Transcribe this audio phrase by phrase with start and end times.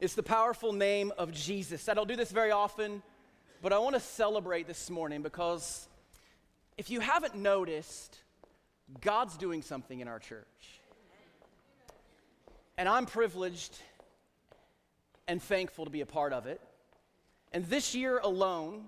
[0.00, 1.88] It's the powerful name of Jesus.
[1.88, 3.02] I don't do this very often,
[3.62, 5.88] but I want to celebrate this morning because
[6.76, 8.18] if you haven't noticed,
[9.00, 10.46] God's doing something in our church.
[12.76, 13.78] And I'm privileged
[15.28, 16.60] and thankful to be a part of it.
[17.52, 18.86] And this year alone,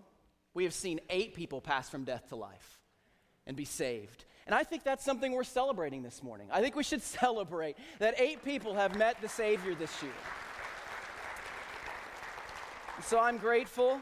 [0.54, 2.80] we have seen eight people pass from death to life
[3.46, 4.24] and be saved.
[4.44, 6.48] And I think that's something we're celebrating this morning.
[6.52, 10.12] I think we should celebrate that eight people have met the Savior this year.
[13.02, 14.00] So I'm grateful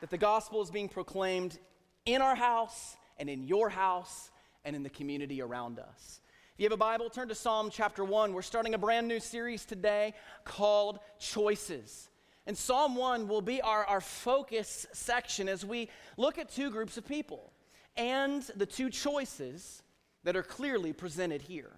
[0.00, 1.58] that the gospel is being proclaimed
[2.06, 4.30] in our house and in your house
[4.64, 6.20] and in the community around us.
[6.54, 8.32] If you have a Bible, turn to Psalm chapter 1.
[8.32, 12.08] We're starting a brand new series today called Choices.
[12.46, 16.96] And Psalm 1 will be our, our focus section as we look at two groups
[16.96, 17.52] of people
[17.98, 19.82] and the two choices
[20.24, 21.72] that are clearly presented here.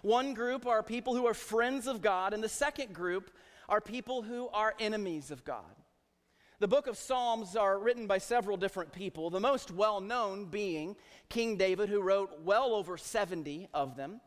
[0.00, 3.30] One group are people who are friends of God, and the second group
[3.68, 5.74] are people who are enemies of God.
[6.60, 10.96] The book of Psalms are written by several different people, the most well known being
[11.28, 14.20] King David, who wrote well over 70 of them.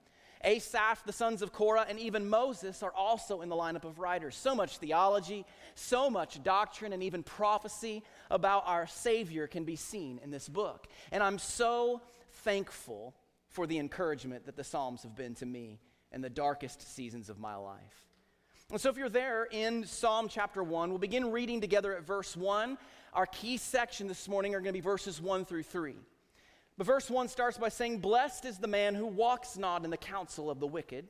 [0.44, 4.36] Asaph, the sons of Korah, and even Moses are also in the lineup of writers.
[4.36, 10.20] So much theology, so much doctrine, and even prophecy about our Savior can be seen
[10.24, 10.88] in this book.
[11.12, 12.02] And I'm so
[12.44, 13.16] thankful
[13.48, 15.80] for the encouragement that the Psalms have been to me
[16.12, 18.06] in the darkest seasons of my life.
[18.70, 22.36] And so, if you're there in Psalm chapter 1, we'll begin reading together at verse
[22.36, 22.78] 1.
[23.14, 25.96] Our key section this morning are going to be verses 1 through 3.
[26.78, 29.95] But verse 1 starts by saying, Blessed is the man who walks not in the
[29.95, 31.08] counsel of the wicked,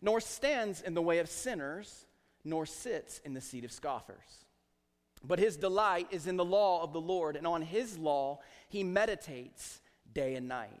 [0.00, 2.06] nor stands in the way of sinners,
[2.42, 4.46] nor sits in the seat of scoffers.
[5.22, 8.82] But his delight is in the law of the Lord, and on his law he
[8.82, 9.82] meditates
[10.14, 10.80] day and night.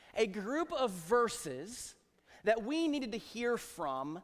[0.15, 1.95] a group of verses
[2.43, 4.21] that we needed to hear from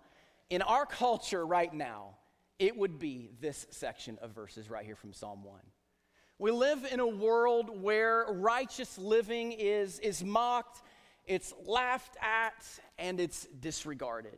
[0.49, 2.15] in our culture right now,
[2.59, 5.59] it would be this section of verses right here from Psalm 1.
[6.39, 10.81] We live in a world where righteous living is, is mocked,
[11.25, 12.63] it's laughed at,
[12.97, 14.37] and it's disregarded.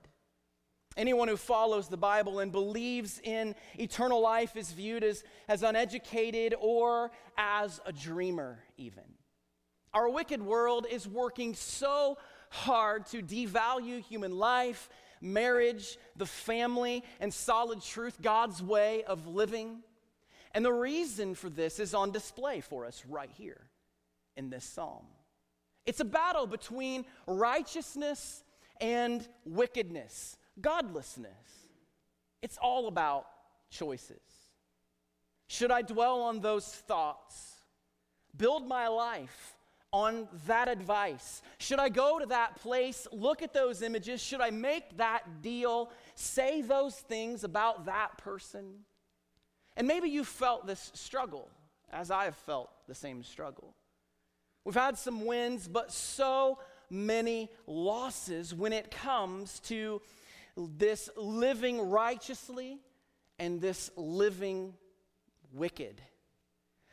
[0.98, 6.56] Anyone who follows the Bible and believes in eternal life is viewed as, as uneducated
[6.60, 9.04] or as a dreamer, even.
[9.94, 12.17] Our wicked world is working so
[12.50, 14.89] hard to devalue human life,
[15.22, 19.81] marriage, the family, and solid truth, God's way of living.
[20.53, 23.61] And the reason for this is on display for us right here
[24.35, 25.05] in this psalm.
[25.85, 28.44] It's a battle between righteousness
[28.79, 31.31] and wickedness, godlessness.
[32.41, 33.25] It's all about
[33.69, 34.21] choices.
[35.47, 37.56] Should I dwell on those thoughts?
[38.38, 39.56] Build my life
[39.91, 41.41] on that advice?
[41.57, 44.22] Should I go to that place, look at those images?
[44.22, 48.85] Should I make that deal, say those things about that person?
[49.75, 51.50] And maybe you felt this struggle,
[51.91, 53.73] as I have felt the same struggle.
[54.66, 60.01] We've had some wins, but so many losses when it comes to
[60.57, 62.79] this living righteously
[63.38, 64.73] and this living
[65.53, 66.01] wicked.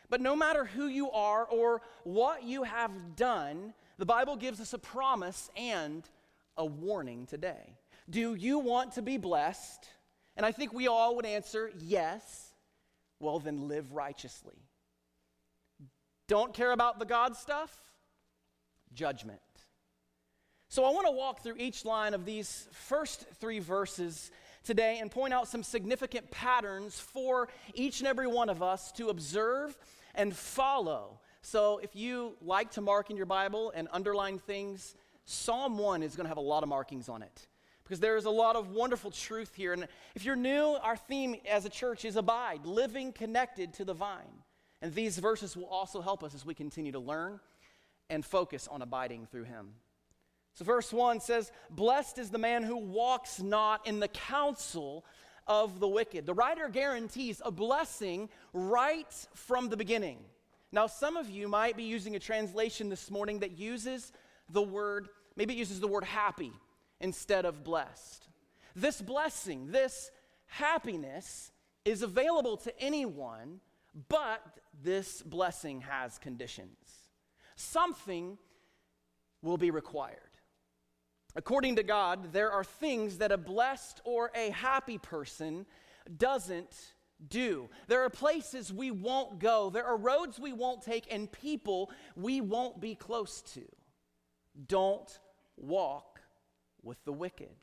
[0.08, 4.72] But no matter who you are or what you have done, the Bible gives us
[4.72, 6.08] a promise and
[6.56, 7.76] a warning today.
[8.08, 9.88] Do you want to be blessed?
[10.36, 12.52] And I think we all would answer yes.
[13.18, 14.56] Well, then live righteously.
[16.28, 17.74] Don't care about the God stuff?
[18.92, 19.40] Judgment.
[20.68, 24.30] So I want to walk through each line of these first three verses
[24.64, 29.08] today and point out some significant patterns for each and every one of us to
[29.08, 29.76] observe
[30.16, 31.20] and follow.
[31.42, 36.16] So if you like to mark in your Bible and underline things, Psalm 1 is
[36.16, 37.46] going to have a lot of markings on it
[37.84, 39.72] because there is a lot of wonderful truth here.
[39.72, 39.86] And
[40.16, 44.42] if you're new, our theme as a church is abide, living connected to the vine.
[44.82, 47.38] And these verses will also help us as we continue to learn
[48.10, 49.74] and focus on abiding through Him.
[50.54, 55.04] So, verse 1 says, Blessed is the man who walks not in the counsel
[55.46, 56.26] of the wicked.
[56.26, 60.18] The writer guarantees a blessing right from the beginning.
[60.72, 64.12] Now, some of you might be using a translation this morning that uses
[64.50, 66.52] the word, maybe it uses the word happy
[67.00, 68.28] instead of blessed.
[68.74, 70.10] This blessing, this
[70.46, 71.52] happiness
[71.84, 73.60] is available to anyone,
[74.08, 74.42] but
[74.82, 76.76] this blessing has conditions.
[77.54, 78.36] Something
[79.40, 80.25] will be required.
[81.36, 85.66] According to God, there are things that a blessed or a happy person
[86.16, 86.94] doesn't
[87.28, 87.68] do.
[87.88, 92.40] There are places we won't go, there are roads we won't take, and people we
[92.40, 93.64] won't be close to.
[94.66, 95.18] Don't
[95.58, 96.20] walk
[96.82, 97.54] with the wicked.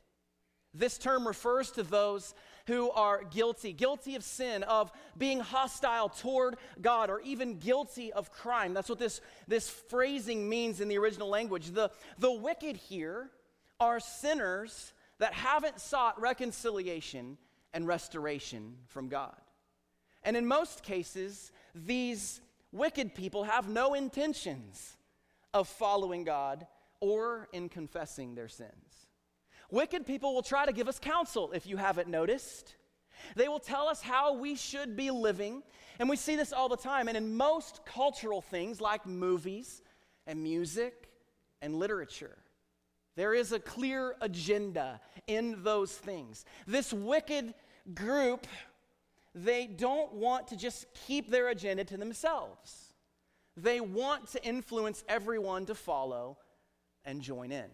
[0.76, 2.36] This term refers to those
[2.68, 8.32] who are guilty, guilty of sin, of being hostile toward God, or even guilty of
[8.32, 8.76] crime.
[8.76, 11.72] That's what this, this phrasing means in the original language.
[11.72, 11.90] The,
[12.20, 13.32] the wicked here
[13.84, 17.38] are sinners that haven't sought reconciliation
[17.74, 19.36] and restoration from God.
[20.24, 22.40] And in most cases, these
[22.72, 24.98] wicked people have no intentions
[25.54, 26.66] of following God
[27.02, 29.08] or in confessing their sins.
[29.70, 32.76] Wicked people will try to give us counsel, if you haven't noticed.
[33.36, 35.62] They will tell us how we should be living,
[36.00, 37.08] and we see this all the time.
[37.10, 39.82] And in most cultural things like movies
[40.26, 41.10] and music
[41.62, 42.38] and literature,
[43.16, 46.46] there is a clear agenda in those things.
[46.66, 47.54] This wicked
[47.94, 48.48] group,
[49.36, 52.94] they don't want to just keep their agenda to themselves.
[53.56, 56.38] They want to influence everyone to follow
[57.06, 57.70] and join in.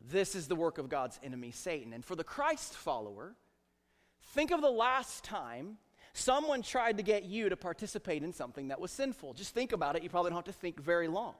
[0.00, 1.92] This is the work of God's enemy, Satan.
[1.92, 3.34] And for the Christ follower,
[4.34, 5.78] think of the last time
[6.12, 9.34] someone tried to get you to participate in something that was sinful.
[9.34, 10.04] Just think about it.
[10.04, 11.34] You probably don't have to think very long.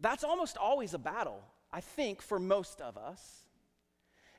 [0.00, 1.42] That's almost always a battle,
[1.72, 3.44] I think, for most of us.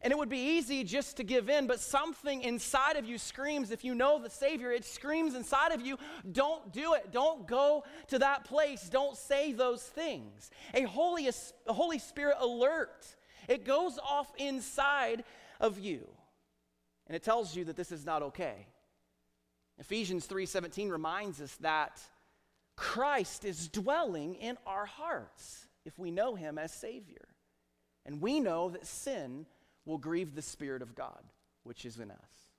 [0.04, 3.70] And it would be easy just to give in, but something inside of you screams,
[3.70, 5.98] if you know the Savior, it screams inside of you,
[6.32, 7.12] don't do it.
[7.12, 8.90] Don't go to that place.
[8.90, 10.50] Don't say those things.
[10.74, 13.16] A Holy, a Holy Spirit alert,
[13.48, 15.24] it goes off inside
[15.60, 16.08] of you.
[17.06, 18.66] And it tells you that this is not okay.
[19.78, 22.02] Ephesians 3:17 reminds us that
[22.76, 27.28] Christ is dwelling in our hearts if we know him as Savior.
[28.06, 29.46] And we know that sin
[29.86, 31.24] will grieve the Spirit of God,
[31.64, 32.50] which is in us.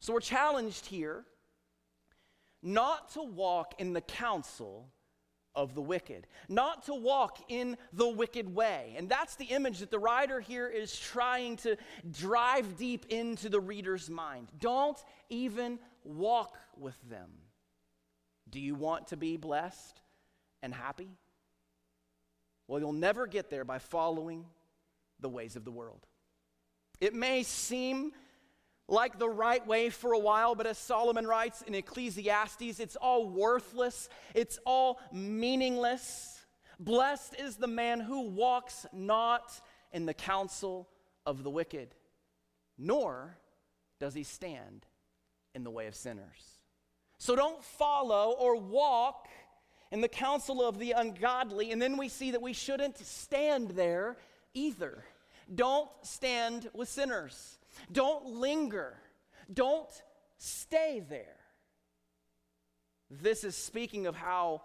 [0.00, 1.24] So we're challenged here
[2.62, 4.88] not to walk in the counsel
[5.54, 8.94] of the wicked, not to walk in the wicked way.
[8.96, 11.76] And that's the image that the writer here is trying to
[12.10, 14.48] drive deep into the reader's mind.
[14.60, 17.30] Don't even walk with them.
[18.48, 20.00] Do you want to be blessed
[20.62, 21.08] and happy?
[22.68, 24.44] Well, you'll never get there by following
[25.20, 26.06] the ways of the world.
[27.00, 28.12] It may seem
[28.88, 33.28] like the right way for a while, but as Solomon writes in Ecclesiastes, it's all
[33.28, 36.44] worthless, it's all meaningless.
[36.78, 39.60] Blessed is the man who walks not
[39.92, 40.88] in the counsel
[41.24, 41.94] of the wicked,
[42.78, 43.38] nor
[43.98, 44.86] does he stand
[45.54, 46.55] in the way of sinners.
[47.18, 49.28] So don't follow or walk
[49.90, 51.72] in the counsel of the ungodly.
[51.72, 54.16] And then we see that we shouldn't stand there
[54.54, 55.04] either.
[55.54, 57.58] Don't stand with sinners.
[57.92, 58.98] Don't linger.
[59.52, 59.90] Don't
[60.38, 61.36] stay there.
[63.10, 64.62] This is speaking of how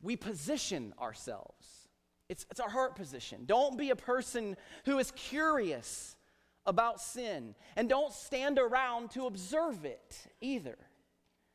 [0.00, 1.88] we position ourselves.
[2.28, 3.42] It's, it's our heart position.
[3.44, 4.56] Don't be a person
[4.86, 6.16] who is curious
[6.64, 10.78] about sin, and don't stand around to observe it either.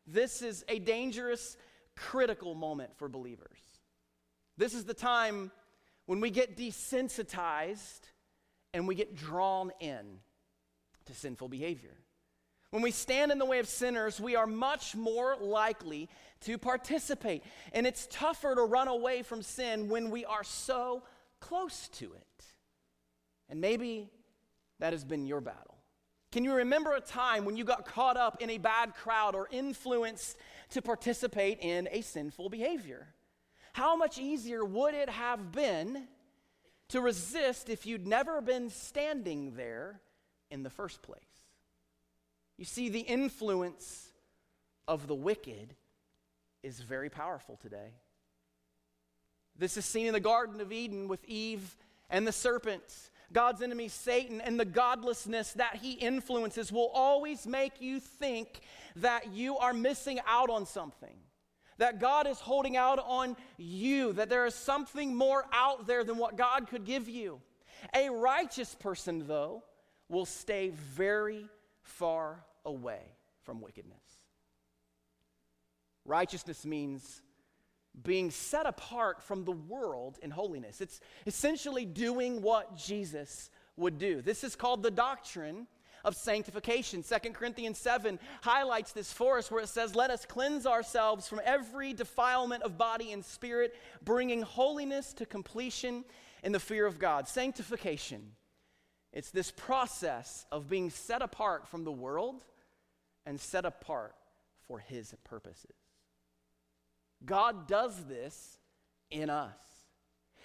[0.08, 1.58] This is a dangerous,
[1.96, 3.60] critical moment for believers.
[4.58, 5.52] This is the time
[6.06, 8.02] when we get desensitized
[8.74, 10.20] and we get drawn in
[11.06, 11.98] to sinful behavior.
[12.70, 16.10] When we stand in the way of sinners, we are much more likely
[16.42, 17.44] to participate.
[17.72, 21.04] And it's tougher to run away from sin when we are so
[21.40, 22.46] close to it.
[23.50, 24.10] And maybe
[24.80, 25.77] that has been your battle.
[26.38, 29.48] Can you remember a time when you got caught up in a bad crowd or
[29.50, 30.38] influenced
[30.70, 33.08] to participate in a sinful behavior?
[33.74, 36.04] How much easier would it have been
[36.90, 40.00] to resist if you'd never been standing there
[40.52, 41.24] in the first place?
[42.56, 44.08] You see, the influence
[44.88, 45.74] of the wicked
[46.62, 47.96] is very powerful today.
[49.58, 51.76] This is seen in the Garden of Eden with Eve
[52.12, 53.10] and the serpent.
[53.34, 58.62] God's enemy, Satan, and the godlessness that he influences will always make you think
[58.98, 61.16] that you are missing out on something,
[61.78, 66.18] that God is holding out on you, that there is something more out there than
[66.18, 67.42] what God could give you.
[67.94, 69.64] A righteous person, though,
[70.10, 71.48] will stay very
[71.82, 73.02] far away
[73.44, 73.98] from wickedness.
[76.06, 77.22] Righteousness means
[78.04, 80.82] being set apart from the world in holiness.
[80.82, 84.22] It's essentially doing what Jesus would do.
[84.22, 85.68] This is called the doctrine
[86.04, 87.04] of sanctification.
[87.04, 91.42] 2 Corinthians 7 highlights this for us, where it says, Let us cleanse ourselves from
[91.44, 96.06] every defilement of body and spirit, bringing holiness to completion
[96.44, 97.28] in the fear of God.
[97.28, 98.32] Sanctification.
[99.12, 102.44] It's this process of being set apart from the world
[103.26, 104.16] and set apart
[104.68, 105.87] for His purposes.
[107.26, 108.58] God does this
[109.10, 109.56] in us.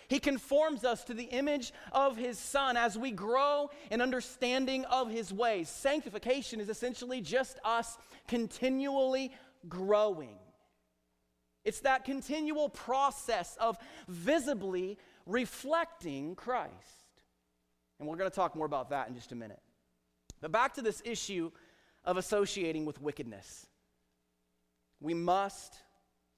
[0.08, 5.10] He conforms us to the image of His Son as we grow in understanding of
[5.10, 5.68] His ways.
[5.68, 7.96] Sanctification is essentially just us
[8.28, 9.32] continually
[9.68, 10.36] growing.
[11.64, 16.72] It's that continual process of visibly reflecting Christ.
[17.98, 19.60] And we're going to talk more about that in just a minute.
[20.40, 21.52] But back to this issue
[22.04, 23.66] of associating with wickedness.
[25.00, 25.74] We must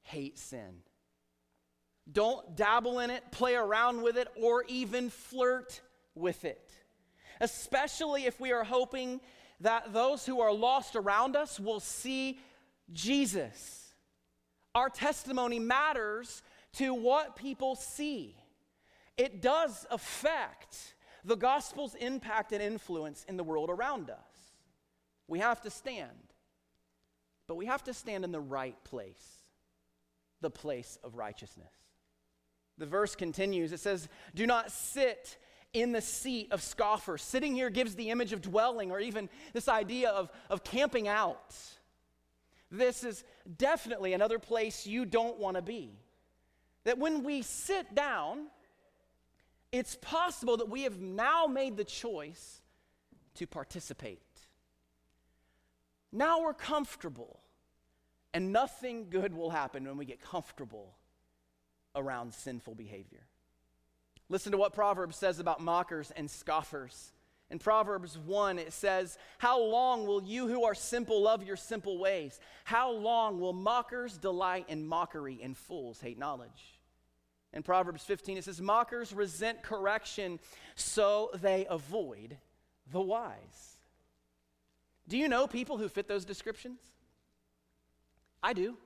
[0.04, 0.82] hate sin.
[2.10, 5.80] Don't dabble in it, play around with it, or even flirt
[6.14, 6.70] with it.
[7.40, 9.20] Especially if we are hoping
[9.60, 12.38] that those who are lost around us will see
[12.92, 13.94] Jesus.
[14.74, 16.42] Our testimony matters
[16.74, 18.36] to what people see.
[19.16, 20.94] It does affect
[21.24, 24.18] the gospel's impact and influence in the world around us.
[25.26, 26.10] We have to stand,
[27.46, 29.43] but we have to stand in the right place,
[30.44, 31.72] the place of righteousness.
[32.78, 35.38] The verse continues it says, Do not sit
[35.72, 37.22] in the seat of scoffers.
[37.22, 41.56] Sitting here gives the image of dwelling or even this idea of, of camping out.
[42.70, 43.24] This is
[43.56, 45.98] definitely another place you don't want to be.
[46.84, 48.48] That when we sit down,
[49.72, 52.62] it's possible that we have now made the choice
[53.36, 54.20] to participate.
[56.12, 57.40] Now we're comfortable,
[58.34, 60.96] and nothing good will happen when we get comfortable
[61.94, 63.22] around sinful behavior.
[64.28, 67.12] Listen to what Proverbs says about mockers and scoffers.
[67.50, 71.98] In Proverbs 1, it says, How long will you who are simple love your simple
[71.98, 72.40] ways?
[72.64, 76.80] How long will mockers delight in mockery and fools hate knowledge?
[77.52, 80.40] In Proverbs 15, it says, Mockers resent correction,
[80.74, 82.36] so they avoid
[82.90, 83.76] the wise.
[85.06, 86.80] Do you know people who fit those descriptions?
[88.44, 88.76] I do.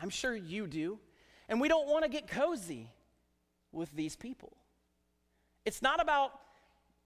[0.00, 1.00] I'm sure you do.
[1.48, 2.88] And we don't want to get cozy
[3.72, 4.56] with these people.
[5.64, 6.30] It's not about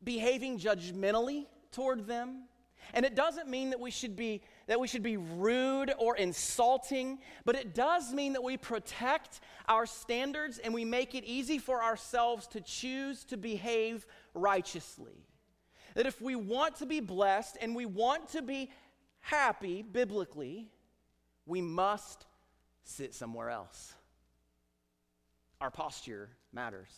[0.05, 2.45] behaving judgmentally toward them.
[2.93, 7.19] And it doesn't mean that we should be that we should be rude or insulting,
[7.45, 11.83] but it does mean that we protect our standards and we make it easy for
[11.83, 15.27] ourselves to choose to behave righteously.
[15.95, 18.71] That if we want to be blessed and we want to be
[19.21, 20.71] happy biblically,
[21.51, 22.27] we must
[22.85, 23.95] sit somewhere else
[25.61, 26.89] our posture matters.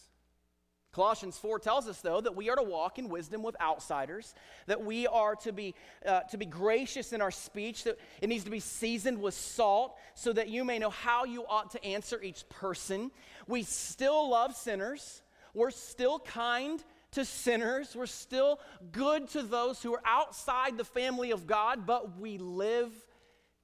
[0.93, 4.35] Colossians 4 tells us, though, that we are to walk in wisdom with outsiders,
[4.67, 5.75] that we are to be,
[6.07, 9.97] uh, to be gracious in our speech, that it needs to be seasoned with salt,
[10.15, 13.11] so that you may know how you ought to answer each person.
[13.49, 15.23] We still love sinners,
[15.55, 18.61] we're still kind to sinners, we're still
[18.93, 22.93] good to those who are outside the family of God, but we live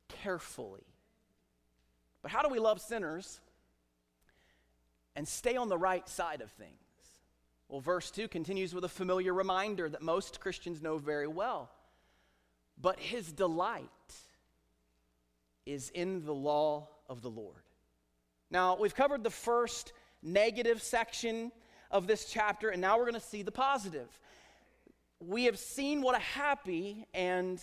[0.09, 0.85] carefully.
[2.23, 3.41] But how do we love sinners?
[5.19, 6.71] and stay on the right side of things.
[7.69, 11.73] Well, verse 2 continues with a familiar reminder that most Christians know very well.
[12.81, 13.83] But his delight
[15.67, 17.65] is in the law of the Lord.
[18.49, 21.51] Now, we've covered the first negative section
[21.91, 24.09] of this chapter, and now we're going to see the positive.
[25.19, 27.61] We have seen what a happy and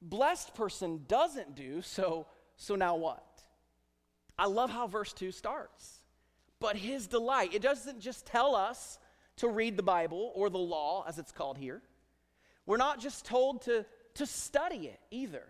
[0.00, 2.26] blessed person doesn't do, so,
[2.56, 3.24] so now what?
[4.38, 6.00] I love how verse 2 starts
[6.60, 7.54] but his delight.
[7.54, 8.98] It doesn't just tell us
[9.36, 11.82] to read the Bible or the law, as it's called here.
[12.64, 13.84] We're not just told to,
[14.14, 15.44] to study it either.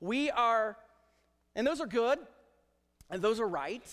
[0.00, 0.76] We are,
[1.54, 2.18] and those are good,
[3.10, 3.86] and those are right.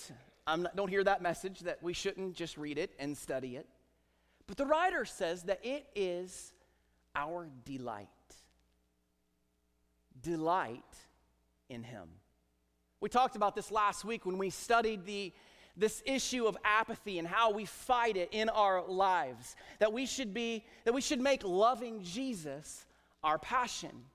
[0.45, 3.67] I don't hear that message that we shouldn't just read it and study it.
[4.45, 6.53] But the writer says that it is
[7.15, 8.07] our delight.
[10.22, 10.84] Delight
[11.70, 12.08] in Him.
[13.00, 15.34] We talked about this last week when we studied the
[15.75, 19.55] this issue of apathy and how we fight it in our lives.
[19.79, 22.86] That we should be, that we should make loving Jesus
[23.24, 24.05] our passion.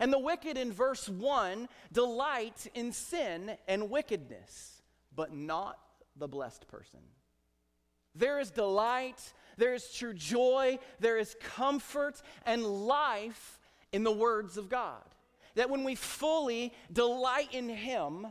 [0.00, 4.82] And the wicked in verse 1 delight in sin and wickedness,
[5.14, 5.78] but not
[6.16, 7.00] the blessed person.
[8.14, 13.58] There is delight, there is true joy, there is comfort and life
[13.92, 15.04] in the words of God.
[15.58, 18.28] That when we fully delight in Him,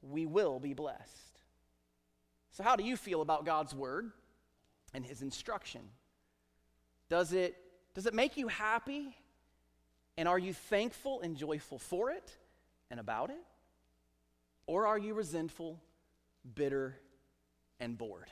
[0.00, 1.38] we will be blessed.
[2.52, 4.12] So, how do you feel about God's word
[4.94, 5.82] and his instruction?
[7.10, 7.54] Does it,
[7.94, 9.14] does it make you happy?
[10.16, 12.34] And are you thankful and joyful for it
[12.90, 13.44] and about it?
[14.66, 15.82] Or are you resentful,
[16.54, 16.98] bitter,
[17.78, 18.30] and bored?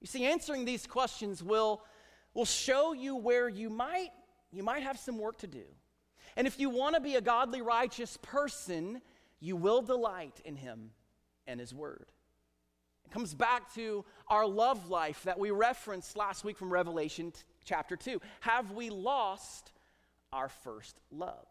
[0.00, 1.82] You see, answering these questions will,
[2.32, 4.12] will show you where you might,
[4.50, 5.64] you might have some work to do.
[6.36, 9.00] And if you want to be a godly, righteous person,
[9.40, 10.90] you will delight in Him
[11.46, 12.06] and His Word.
[13.04, 17.42] It comes back to our love life that we referenced last week from Revelation t-
[17.64, 18.20] chapter 2.
[18.40, 19.72] Have we lost
[20.32, 21.46] our first love?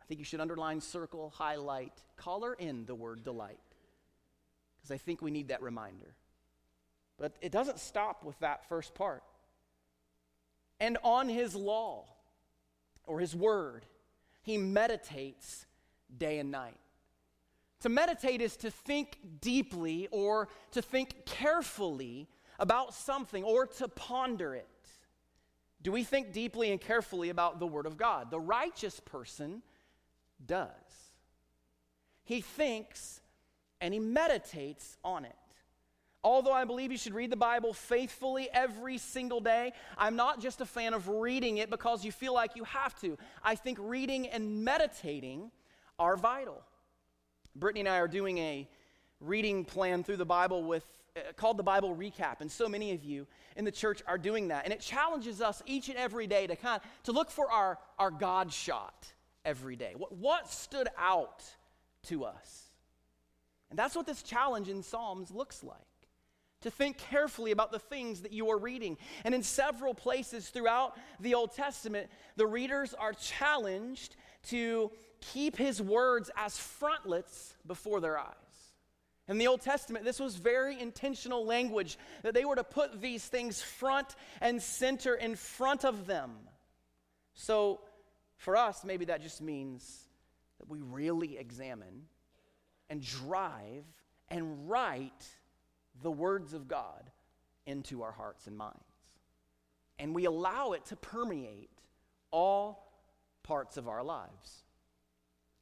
[0.00, 3.58] I think you should underline, circle, highlight, color in the word delight,
[4.76, 6.14] because I think we need that reminder.
[7.18, 9.22] But it doesn't stop with that first part.
[10.78, 12.06] And on his law,
[13.10, 13.84] or his word,
[14.40, 15.66] he meditates
[16.16, 16.78] day and night.
[17.80, 22.28] To meditate is to think deeply or to think carefully
[22.60, 24.68] about something or to ponder it.
[25.82, 28.30] Do we think deeply and carefully about the Word of God?
[28.30, 29.62] The righteous person
[30.46, 30.68] does.
[32.22, 33.20] He thinks
[33.80, 35.34] and he meditates on it.
[36.22, 40.60] Although I believe you should read the Bible faithfully every single day, I'm not just
[40.60, 43.16] a fan of reading it because you feel like you have to.
[43.42, 45.50] I think reading and meditating
[45.98, 46.62] are vital.
[47.56, 48.68] Brittany and I are doing a
[49.20, 50.84] reading plan through the Bible with
[51.16, 54.48] uh, called the Bible Recap, and so many of you in the church are doing
[54.48, 54.64] that.
[54.64, 57.78] And it challenges us each and every day to kind of to look for our,
[57.98, 59.12] our God shot
[59.44, 59.94] every day.
[59.96, 61.42] What, what stood out
[62.04, 62.70] to us?
[63.70, 65.89] And that's what this challenge in Psalms looks like.
[66.62, 68.98] To think carefully about the things that you are reading.
[69.24, 74.16] And in several places throughout the Old Testament, the readers are challenged
[74.48, 74.90] to
[75.20, 78.34] keep his words as frontlets before their eyes.
[79.28, 83.24] In the Old Testament, this was very intentional language that they were to put these
[83.24, 86.32] things front and center in front of them.
[87.34, 87.80] So,
[88.36, 90.08] for us, maybe that just means
[90.58, 92.06] that we really examine
[92.88, 93.84] and drive
[94.28, 95.28] and write
[96.02, 97.10] the words of God
[97.66, 98.76] into our hearts and minds.
[99.98, 101.70] And we allow it to permeate
[102.30, 102.90] all
[103.42, 104.64] parts of our lives.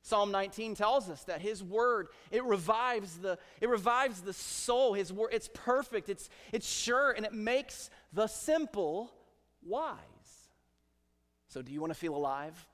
[0.02, 4.94] Psalm 19 tells us that his word, it revives the, it revives the soul.
[4.94, 9.12] His word, it's perfect, it's, it's sure, and it makes the simple
[9.62, 9.98] wise.
[11.48, 12.66] So, do you want to feel alive?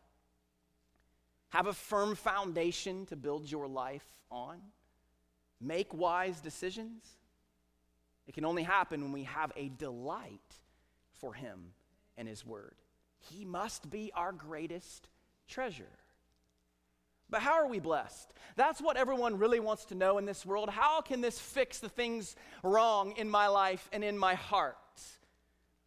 [1.49, 4.61] Have a firm foundation to build your life on?
[5.61, 7.05] Make wise decisions?
[8.27, 10.41] It can only happen when we have a delight
[11.21, 11.73] for him
[12.17, 12.75] and his word.
[13.19, 15.09] He must be our greatest
[15.49, 15.85] treasure.
[17.31, 18.33] But how are we blessed?
[18.57, 20.69] That's what everyone really wants to know in this world.
[20.69, 24.77] How can this fix the things wrong in my life and in my heart?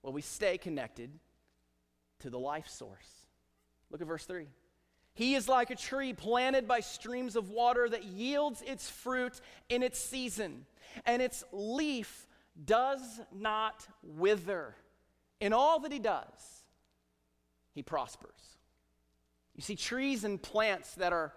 [0.02, 1.12] Well, we stay connected
[2.20, 3.10] to the life source.
[3.92, 4.48] Look at verse 3.
[5.14, 9.82] He is like a tree planted by streams of water that yields its fruit in
[9.82, 10.66] its season,
[11.06, 12.27] and its leaf
[12.66, 14.76] does not wither.
[15.40, 16.64] In all that he does,
[17.74, 18.58] he prospers.
[19.56, 21.34] You see, trees and plants that are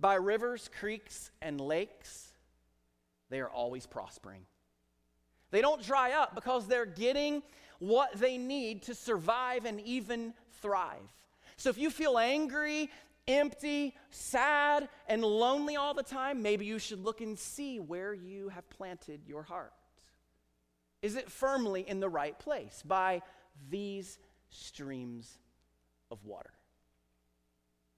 [0.00, 2.32] by rivers, creeks, and lakes,
[3.30, 4.42] they are always prospering.
[5.50, 7.42] They don't dry up because they're getting
[7.78, 10.98] what they need to survive and even thrive.
[11.56, 12.90] So if you feel angry,
[13.28, 18.48] empty, sad, and lonely all the time, maybe you should look and see where you
[18.48, 19.72] have planted your heart.
[21.04, 23.20] Is it firmly in the right place by
[23.68, 25.36] these streams
[26.10, 26.54] of water?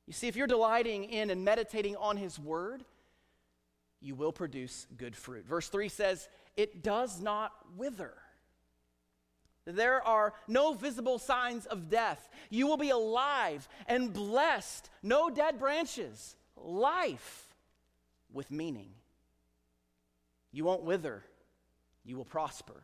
[0.09, 2.85] You see, if you're delighting in and meditating on His Word,
[4.01, 5.47] you will produce good fruit.
[5.47, 8.12] Verse 3 says, It does not wither.
[9.66, 12.29] There are no visible signs of death.
[12.51, 14.90] You will be alive and blessed.
[15.05, 16.35] No dead branches.
[16.57, 17.55] Life
[18.33, 18.90] with meaning.
[20.51, 21.23] You won't wither.
[22.05, 22.83] You will prosper.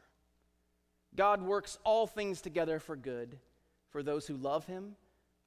[1.15, 3.39] God works all things together for good
[3.91, 4.97] for those who love Him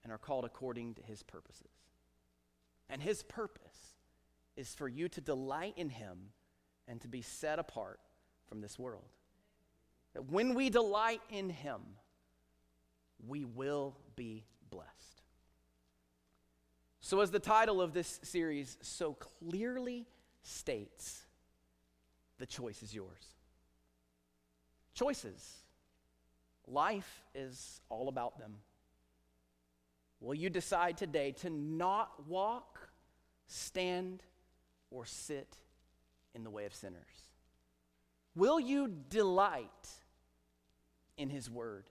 [0.05, 1.71] and are called according to his purposes.
[2.89, 3.95] And his purpose
[4.55, 6.29] is for you to delight in him
[6.87, 7.99] and to be set apart
[8.47, 9.09] from this world.
[10.13, 11.81] That when we delight in him,
[13.27, 14.91] we will be blessed.
[17.01, 20.05] So, as the title of this series so clearly
[20.43, 21.25] states,
[22.37, 23.34] the choice is yours.
[24.95, 25.57] Choices.
[26.67, 28.55] Life is all about them.
[30.19, 32.79] Will you decide today to not walk,
[33.45, 34.23] stand,
[34.89, 35.57] or sit
[36.33, 37.29] in the way of sinners?
[38.35, 39.89] Will you delight
[41.17, 41.89] in His Word?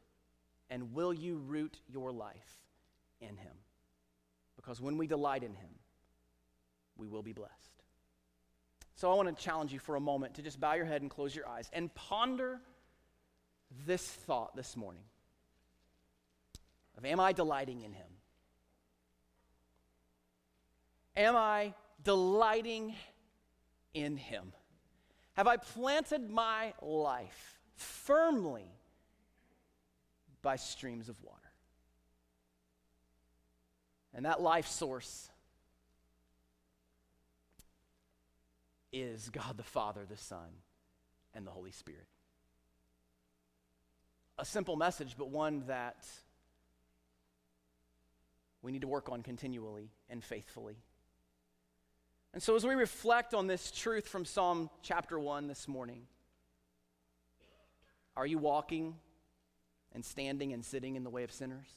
[0.68, 2.64] And will you root your life
[3.28, 3.52] in him.
[4.56, 5.70] Because when we delight in him,
[6.96, 7.52] we will be blessed.
[8.94, 11.10] So I want to challenge you for a moment to just bow your head and
[11.10, 12.60] close your eyes and ponder
[13.86, 15.04] this thought this morning
[16.96, 18.06] of am I delighting in him?
[21.16, 22.94] Am I delighting
[23.92, 24.52] in him?
[25.34, 28.70] Have I planted my life firmly
[30.42, 31.40] by streams of water?
[34.12, 35.28] And that life source
[38.92, 40.48] is God the Father, the Son,
[41.34, 42.06] and the Holy Spirit.
[44.38, 46.06] A simple message, but one that
[48.62, 50.76] we need to work on continually and faithfully.
[52.32, 56.06] And so, as we reflect on this truth from Psalm chapter 1 this morning,
[58.16, 58.96] are you walking
[59.92, 61.68] and standing and sitting in the way of sinners?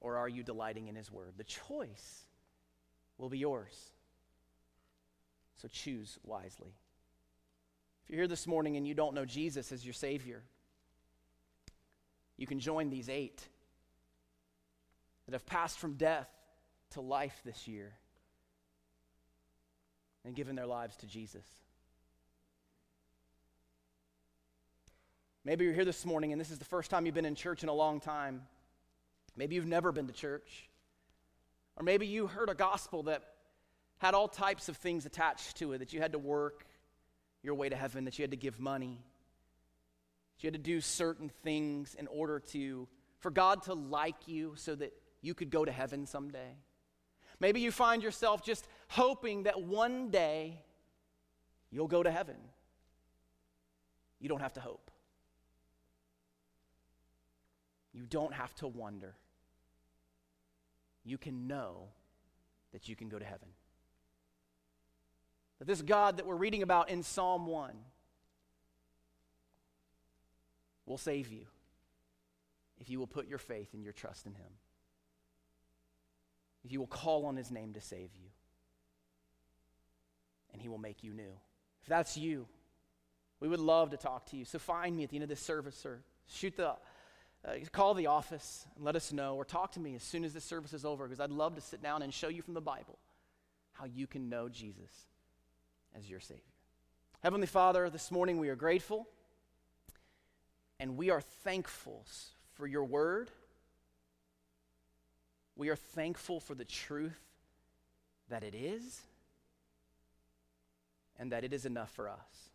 [0.00, 1.34] Or are you delighting in His Word?
[1.36, 2.24] The choice
[3.18, 3.90] will be yours.
[5.56, 6.74] So choose wisely.
[8.06, 10.44] If you're here this morning and you don't know Jesus as your Savior,
[12.36, 13.42] you can join these eight
[15.26, 16.28] that have passed from death
[16.90, 17.94] to life this year
[20.24, 21.44] and given their lives to Jesus.
[25.44, 27.64] Maybe you're here this morning and this is the first time you've been in church
[27.64, 28.42] in a long time.
[29.36, 30.68] Maybe you've never been to church.
[31.76, 33.24] Or maybe you heard a gospel that
[33.98, 36.66] had all types of things attached to it that you had to work
[37.42, 39.00] your way to heaven, that you had to give money,
[40.36, 44.54] that you had to do certain things in order to, for God to like you
[44.56, 46.56] so that you could go to heaven someday.
[47.38, 50.60] Maybe you find yourself just hoping that one day
[51.70, 52.36] you'll go to heaven.
[54.20, 54.90] You don't have to hope.
[57.92, 59.14] You don't have to wonder
[61.06, 61.88] you can know
[62.72, 63.48] that you can go to heaven.
[65.58, 67.72] That this God that we're reading about in Psalm 1
[70.84, 71.46] will save you
[72.78, 74.50] if you will put your faith and your trust in Him.
[76.64, 78.28] If you will call on His name to save you,
[80.52, 81.32] and He will make you new.
[81.82, 82.46] If that's you,
[83.40, 84.44] we would love to talk to you.
[84.44, 86.74] So find me at the end of this service or shoot the
[87.44, 90.32] uh, call the office and let us know, or talk to me as soon as
[90.32, 92.60] this service is over, because I'd love to sit down and show you from the
[92.60, 92.98] Bible
[93.72, 95.06] how you can know Jesus
[95.96, 96.42] as your Savior.
[97.22, 99.08] Heavenly Father, this morning we are grateful
[100.78, 102.04] and we are thankful
[102.54, 103.30] for your word.
[105.56, 107.18] We are thankful for the truth
[108.28, 109.00] that it is
[111.18, 112.50] and that it is enough for us.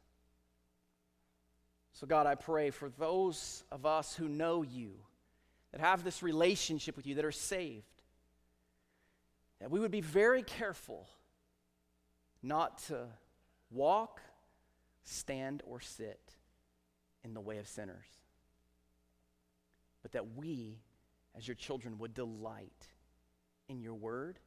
[1.94, 4.92] So, God, I pray for those of us who know you,
[5.72, 7.86] that have this relationship with you, that are saved,
[9.60, 11.08] that we would be very careful
[12.44, 13.08] not to
[13.72, 14.22] walk,
[15.04, 16.36] stand, or sit
[17.24, 18.08] in the way of sinners,
[20.02, 20.80] but that we,
[21.36, 22.88] as your children, would delight
[23.70, 24.40] in your word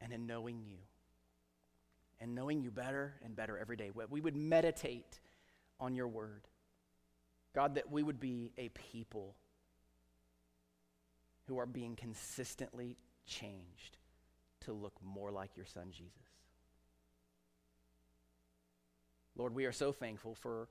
[0.00, 0.78] and in knowing you,
[2.20, 3.90] and knowing you better and better every day.
[4.10, 5.20] We would meditate
[5.80, 6.42] on your word.
[7.54, 9.36] God, that we would be a people
[11.46, 13.98] who are being consistently changed
[14.60, 16.31] to look more like your son, Jesus.
[19.36, 20.68] Lord, we are so thankful for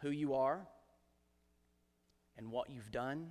[0.00, 0.66] who you are
[2.36, 3.30] and what you've done,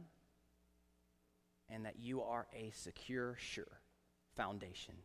[1.70, 3.82] and that you are a secure, sure
[4.36, 4.96] foundation.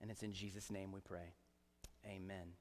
[0.00, 1.34] And it's in Jesus' name we pray.
[2.06, 2.52] Amen.